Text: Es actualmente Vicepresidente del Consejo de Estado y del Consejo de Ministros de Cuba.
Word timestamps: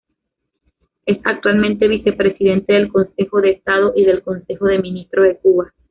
Es 1.05 1.19
actualmente 1.23 1.87
Vicepresidente 1.87 2.73
del 2.73 2.91
Consejo 2.91 3.39
de 3.39 3.51
Estado 3.51 3.93
y 3.95 4.03
del 4.03 4.23
Consejo 4.23 4.65
de 4.65 4.79
Ministros 4.79 5.25
de 5.27 5.37
Cuba. 5.37 5.71